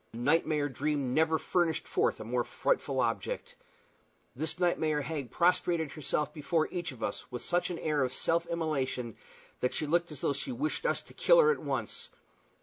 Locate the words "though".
10.21-10.33